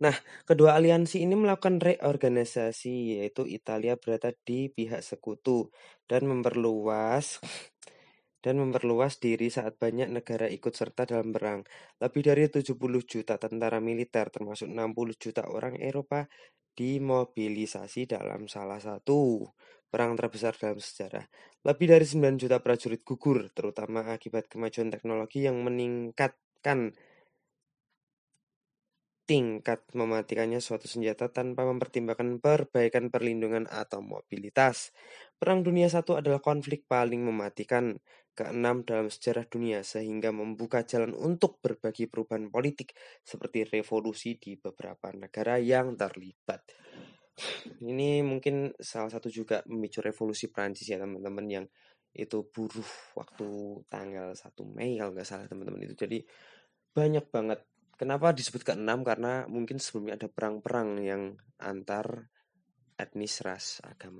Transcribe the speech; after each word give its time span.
Nah, 0.00 0.16
kedua 0.48 0.80
aliansi 0.80 1.20
ini 1.20 1.36
melakukan 1.36 1.76
reorganisasi, 1.76 3.20
yaitu 3.20 3.44
Italia 3.44 4.00
berada 4.00 4.32
di 4.32 4.72
pihak 4.72 5.04
sekutu 5.04 5.68
dan 6.08 6.24
memperluas 6.24 7.36
dan 8.44 8.56
memperluas 8.56 9.20
diri 9.20 9.52
saat 9.52 9.76
banyak 9.76 10.08
negara 10.08 10.48
ikut 10.48 10.72
serta 10.72 11.04
dalam 11.04 11.36
perang. 11.36 11.60
Lebih 12.00 12.32
dari 12.32 12.48
70 12.48 13.04
juta 13.04 13.36
tentara 13.36 13.76
militer 13.84 14.32
termasuk 14.32 14.72
60 14.72 15.20
juta 15.20 15.44
orang 15.44 15.76
Eropa 15.76 16.24
dimobilisasi 16.72 18.08
dalam 18.08 18.48
salah 18.48 18.80
satu 18.80 19.44
perang 19.84 20.16
terbesar 20.16 20.56
dalam 20.56 20.80
sejarah. 20.80 21.28
Lebih 21.60 21.86
dari 21.92 22.06
9 22.08 22.40
juta 22.40 22.56
prajurit 22.64 23.04
gugur, 23.04 23.52
terutama 23.52 24.08
akibat 24.08 24.48
kemajuan 24.48 24.88
teknologi 24.88 25.44
yang 25.44 25.60
meningkatkan 25.60 26.96
tingkat 29.30 29.86
mematikannya 29.94 30.58
suatu 30.58 30.90
senjata 30.90 31.30
tanpa 31.30 31.62
mempertimbangkan 31.62 32.42
perbaikan 32.42 33.14
perlindungan 33.14 33.70
atau 33.70 34.02
mobilitas. 34.02 34.90
Perang 35.38 35.62
Dunia 35.62 35.86
I 35.86 36.02
adalah 36.02 36.42
konflik 36.42 36.90
paling 36.90 37.22
mematikan 37.22 37.94
keenam 38.34 38.82
dalam 38.82 39.06
sejarah 39.06 39.46
dunia 39.46 39.86
sehingga 39.86 40.34
membuka 40.34 40.82
jalan 40.82 41.14
untuk 41.14 41.62
berbagi 41.62 42.10
perubahan 42.10 42.50
politik 42.50 42.90
seperti 43.22 43.70
revolusi 43.70 44.34
di 44.34 44.58
beberapa 44.58 45.14
negara 45.14 45.62
yang 45.62 45.94
terlibat. 45.94 46.66
Ini 47.86 48.26
mungkin 48.26 48.74
salah 48.82 49.14
satu 49.14 49.30
juga 49.30 49.62
memicu 49.70 50.02
revolusi 50.02 50.50
Prancis 50.50 50.90
ya 50.90 50.98
teman-teman 50.98 51.46
yang 51.46 51.66
itu 52.10 52.50
buruh 52.50 53.14
waktu 53.14 53.46
tanggal 53.86 54.34
1 54.34 54.66
Mei 54.74 54.98
kalau 54.98 55.14
nggak 55.14 55.28
salah 55.28 55.46
teman-teman 55.46 55.86
itu. 55.86 55.94
Jadi 55.94 56.18
banyak 56.90 57.30
banget 57.30 57.62
Kenapa 58.00 58.32
disebut 58.32 58.64
ke-6? 58.64 59.04
Karena 59.04 59.44
mungkin 59.44 59.76
sebelumnya 59.76 60.16
ada 60.16 60.32
perang-perang 60.32 61.04
yang 61.04 61.36
antar 61.60 62.32
etnis, 62.96 63.44
ras, 63.44 63.84
agama. 63.84 64.16